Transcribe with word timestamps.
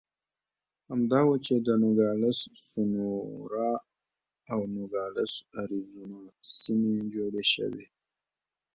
همدا 0.89 1.21
و 1.27 1.31
چې 1.45 1.55
د 1.65 1.67
نوګالس 1.81 2.39
سونورا 2.67 3.71
او 4.51 4.61
نوګالس 4.75 5.33
اریزونا 5.61 6.23
سیمې 6.59 6.95
جوړې 7.13 7.43
شوې. 7.53 7.85